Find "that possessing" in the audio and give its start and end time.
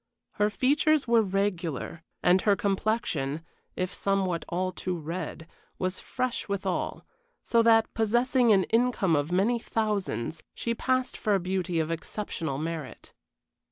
7.61-8.51